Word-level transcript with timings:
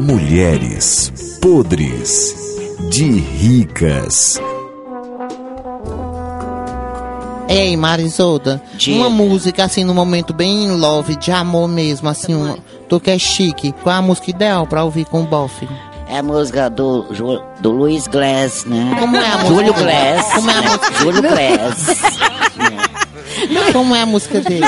Mulheres 0.00 1.38
podres 1.40 2.34
de 2.88 3.04
ricas. 3.04 4.40
Ei, 7.48 7.76
Marisolda, 7.76 8.62
Diga. 8.74 8.98
uma 8.98 9.10
música 9.10 9.64
assim 9.64 9.84
no 9.84 9.94
momento 9.94 10.32
bem 10.32 10.70
love, 10.76 11.16
de 11.16 11.30
amor 11.30 11.68
mesmo, 11.68 12.08
assim, 12.08 12.34
uma, 12.34 12.56
tu 12.88 12.98
que 12.98 13.10
é 13.10 13.18
chique. 13.18 13.72
Qual 13.82 13.94
é 13.94 13.98
a 13.98 14.02
música 14.02 14.30
ideal 14.30 14.66
pra 14.66 14.84
ouvir 14.84 15.04
com 15.04 15.22
o 15.22 15.26
bofe? 15.26 15.68
É 16.08 16.18
a 16.18 16.22
música 16.22 16.68
do, 16.70 17.02
do 17.60 17.70
Luiz 17.70 18.06
Glass, 18.06 18.64
né? 18.64 18.96
Como 18.98 19.16
é 19.16 19.26
a 19.26 19.38
música? 19.38 19.48
Júlio 19.48 19.74
Glass. 19.74 20.32
Como 20.34 20.50
é 20.50 20.54
a 20.54 20.62
música? 20.62 20.94
Júlio 21.00 21.22
Glass. 21.22 21.86
Como 23.72 23.94
é 23.94 24.00
a 24.02 24.06
música 24.06 24.40
dele? 24.40 24.66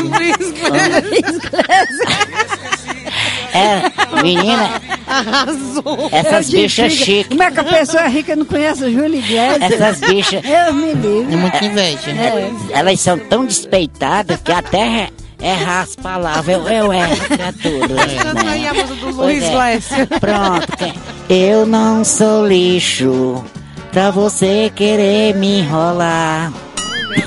É, 3.55 4.20
menina, 4.23 4.80
Arrasou. 5.06 6.09
essas 6.10 6.51
bichas 6.51 6.92
chiques. 6.92 7.28
Como 7.28 7.42
é 7.42 7.51
que 7.51 7.61
a 7.61 7.65
pessoa 7.65 8.06
rica 8.09 8.34
não 8.37 8.45
conhece 8.45 8.84
o 8.84 8.92
Júlio 8.92 9.15
Iglesias? 9.19 9.70
Essas 9.73 10.01
bichas, 10.01 10.42
Eu 10.45 10.74
me 10.74 10.92
livre. 10.92 11.33
É 11.34 11.37
muita 11.37 11.64
inveja. 11.64 12.11
elas 12.73 13.01
são 13.01 13.19
tão 13.19 13.45
despeitadas 13.47 14.41
que 14.42 14.51
até 14.52 15.09
errar 15.41 15.83
as 15.83 15.95
palavras. 15.97 16.48
Eu, 16.48 16.66
eu 16.69 16.92
erro 16.92 17.16
pra 17.28 17.52
tudo. 17.52 17.95
Canta 18.23 18.51
aí 18.51 18.61
Né? 18.62 18.69
a 18.69 18.75
música 18.75 18.95
do 19.12 19.16
Luiz 19.23 19.42
é. 19.45 19.51
Glécio. 19.51 20.06
Pronto. 20.20 21.00
Eu 21.28 21.64
não 21.66 22.05
sou 22.05 22.47
lixo 22.47 23.45
pra 23.92 24.11
você 24.11 24.73
querer 24.75 25.34
me 25.36 25.61
enrolar. 25.61 26.52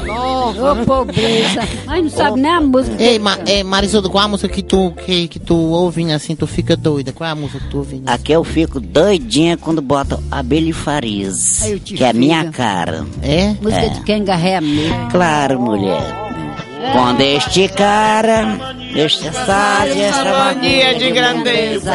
Ô, 0.09 0.85
pobreza. 0.85 1.61
Mas 1.85 2.03
não 2.03 2.09
sabe 2.09 2.39
nem 2.41 2.51
a 2.51 2.61
música. 2.61 3.01
Ei, 3.01 3.19
Ma, 3.19 3.37
ei 3.45 3.63
qual 4.09 4.23
é 4.23 4.25
a 4.25 4.27
música 4.27 4.53
que 4.53 4.63
tu, 4.63 4.91
que, 4.91 5.27
que 5.27 5.39
tu 5.39 5.55
ouvindo 5.55 6.11
assim, 6.11 6.35
tu 6.35 6.47
fica 6.47 6.75
doida? 6.75 7.11
Qual 7.11 7.27
é 7.27 7.31
a 7.31 7.35
música 7.35 7.59
que 7.59 7.69
tu 7.69 7.77
ouvindo? 7.77 8.07
Aqui 8.09 8.31
eu 8.31 8.43
fico 8.43 8.79
doidinha 8.79 9.57
quando 9.57 9.81
botam 9.81 10.21
Abelha 10.31 10.69
e 10.69 11.79
te 11.79 11.93
que 11.93 12.03
é 12.03 12.09
a 12.09 12.13
minha 12.13 12.51
cara. 12.51 13.05
É? 13.21 13.55
Música 13.61 13.89
de 13.89 14.01
quem 14.01 14.23
garré 14.23 14.59
mesmo. 14.61 15.09
Claro, 15.09 15.59
mulher. 15.59 16.27
Quando 16.93 17.21
este 17.21 17.67
cara, 17.69 18.57
este 18.95 19.31
sábio, 19.31 20.01
esta 20.01 20.53
Dia 20.53 20.95
de 20.95 21.11
grandeza. 21.11 21.93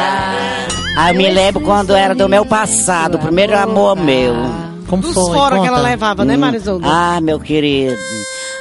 Aí 0.95 1.13
eu 1.13 1.17
me 1.17 1.29
lembro 1.29 1.61
quando 1.61 1.95
era 1.95 2.13
do 2.13 2.29
meu 2.29 2.45
passado, 2.45 3.15
o 3.15 3.19
primeiro 3.19 3.57
amor 3.57 3.95
meu. 3.95 4.62
Como 4.93 5.01
Dos 5.01 5.13
foi? 5.15 5.33
fora 5.35 5.59
que 5.59 5.67
ela 5.67 5.81
levava, 5.81 6.23
né, 6.23 6.37
Marisolda? 6.37 6.85
Ah, 6.87 7.19
meu 7.19 7.39
querido, 7.39 7.97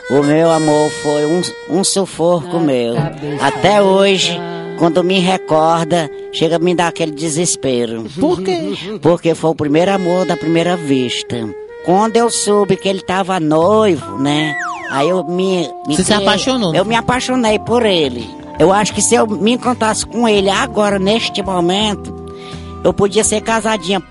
o 0.09 0.23
meu 0.23 0.51
amor 0.51 0.91
foi 1.03 1.27
um, 1.27 1.43
um 1.69 1.85
sufoco 1.85 2.59
meu. 2.59 2.95
Até 3.39 3.83
hoje, 3.83 4.41
quando 4.79 5.05
me 5.05 5.19
recorda, 5.19 6.11
chega 6.33 6.57
a 6.57 6.59
me 6.59 6.75
dar 6.75 6.89
aquele 6.89 7.13
desespero. 7.13 8.07
Por 8.19 8.41
quê? 8.43 8.73
Porque 9.03 9.35
foi 9.35 9.51
o 9.51 9.55
primeiro 9.55 9.93
amor 9.93 10.25
da 10.25 10.35
primeira 10.35 10.75
vista. 10.75 11.37
Quando 11.85 12.17
eu 12.17 12.31
soube 12.31 12.77
que 12.77 12.89
ele 12.89 13.03
tava 13.03 13.39
noivo, 13.39 14.17
né? 14.17 14.57
Aí 14.91 15.11
eu 15.11 15.23
me. 15.25 15.69
me 15.87 15.97
Você 15.97 16.05
se 16.05 16.15
apaixonou? 16.15 16.75
Eu 16.75 16.87
me 16.87 16.97
apaixonei 16.97 17.59
por 17.59 17.85
ele. 17.85 18.27
Eu 18.59 18.73
acho 18.73 18.95
que 18.95 19.03
se 19.03 19.15
eu 19.15 19.27
me 19.27 19.53
encontrasse 19.53 20.07
com 20.07 20.27
ele 20.27 20.49
agora, 20.49 20.99
neste 20.99 21.43
momento, 21.43 22.15
eu 22.83 22.95
podia 22.95 23.23
ser 23.23 23.43
casadinha. 23.43 24.03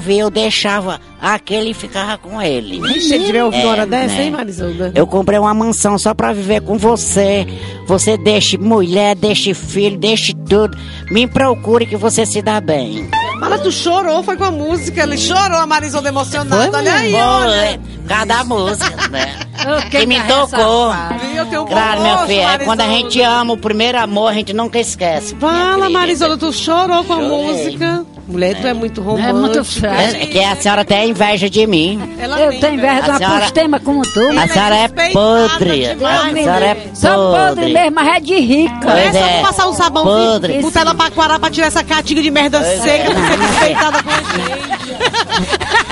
Ver, 0.00 0.18
eu 0.18 0.30
deixava 0.30 1.00
aquele 1.20 1.70
e 1.70 1.74
ficava 1.74 2.18
com 2.18 2.40
ele. 2.40 2.80
Você 2.80 3.18
tiver 3.18 3.44
ouvido 3.44 3.62
É, 3.62 3.66
hora 3.66 3.86
dessa, 3.86 4.14
né? 4.16 4.24
hein, 4.24 4.30
Marisolda? 4.30 4.92
Eu 4.94 5.06
comprei 5.06 5.38
uma 5.38 5.54
mansão 5.54 5.98
só 5.98 6.12
pra 6.14 6.32
viver 6.32 6.60
com 6.62 6.76
você. 6.76 7.46
Você 7.86 8.16
deixe 8.16 8.58
mulher, 8.58 9.14
deixe 9.16 9.54
filho, 9.54 9.98
deixe 9.98 10.34
tudo. 10.34 10.76
Me 11.10 11.26
procure 11.26 11.86
que 11.86 11.96
você 11.96 12.24
se 12.26 12.42
dá 12.42 12.60
bem. 12.60 13.08
Mas 13.38 13.60
tu 13.62 13.72
chorou, 13.72 14.22
foi 14.22 14.36
com 14.36 14.44
a 14.44 14.50
música. 14.50 15.02
Ele 15.02 15.16
chorou, 15.16 15.58
a 15.58 15.66
Marisolda 15.66 16.08
emocionada. 16.08 16.76
Olha 16.76 16.92
aí, 16.94 17.14
olha. 17.14 17.80
por 18.02 18.08
causa 18.08 18.26
da 18.26 18.44
música, 18.44 19.08
né? 19.08 19.36
Que 19.90 20.06
me 20.06 20.16
garré 20.16 20.28
tocou. 20.32 20.88
um 20.90 21.66
Claro, 21.66 22.02
meu 22.02 22.18
filho, 22.26 22.40
é 22.40 22.58
quando 22.60 22.80
a 22.80 22.86
gente 22.88 23.20
ama 23.20 23.52
o 23.52 23.58
primeiro 23.58 23.98
amor, 23.98 24.28
a 24.28 24.32
gente 24.34 24.54
nunca 24.54 24.78
esquece. 24.78 25.34
Fala. 25.36 25.90
Marisolda, 25.90 26.38
tu 26.38 26.50
chorou 26.50 27.04
com 27.04 27.12
a 27.12 27.16
Chorei. 27.16 27.28
música. 27.28 27.99
Mulher, 28.30 28.60
tu 28.60 28.66
é 28.66 28.72
muito 28.74 29.00
É 29.00 29.04
romântica. 29.04 29.32
muito 29.34 29.64
fraco. 29.64 30.00
É 30.16 30.26
que 30.26 30.38
a 30.38 30.54
senhora 30.56 30.84
tem 30.84 31.10
inveja 31.10 31.50
de 31.50 31.66
mim. 31.66 32.00
Ela 32.18 32.40
Eu 32.40 32.50
tem, 32.50 32.60
tenho 32.60 32.74
inveja 32.74 33.00
de 33.02 33.08
A 33.08 33.12
uma 33.12 33.18
senhora- 33.18 33.40
postema 33.40 33.80
como 33.80 34.02
tu. 34.02 34.20
A 34.38 34.46
senhora 34.48 34.76
é 34.76 34.88
podre. 35.12 35.86
A 35.86 36.32
senhora 36.32 36.64
é 36.66 36.76
Sou 36.94 37.10
podre 37.32 37.56
podre. 37.56 37.72
mesmo, 37.72 37.90
mas 37.94 38.16
é 38.16 38.20
de 38.20 38.36
rica. 38.38 38.74
Pois 38.82 38.96
É 38.98 39.12
só 39.12 39.18
é. 39.26 39.40
passar 39.42 39.68
um 39.68 39.74
sabão 39.74 40.04
Podre. 40.04 40.60
Botar 40.62 40.80
ela 40.82 40.94
pra 40.94 41.10
quarar 41.10 41.38
pra 41.40 41.50
tirar 41.50 41.66
essa 41.66 41.82
caatinga 41.84 42.22
de 42.22 42.30
merda 42.30 42.60
Pois 42.60 42.80
seca 42.82 43.10
é. 43.10 43.14
pra 43.14 43.26
ser 43.26 43.38
respeitada 43.40 44.02
com 44.02 44.10
a 44.10 44.14
gente. 44.14 45.90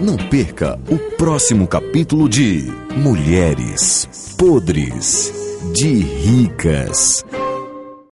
Não 0.00 0.16
perca 0.16 0.78
o 0.88 0.98
próximo 1.16 1.66
capítulo 1.66 2.28
de 2.28 2.70
Mulheres 2.96 4.08
podres 4.38 5.32
de 5.72 6.02
ricas. 6.24 7.24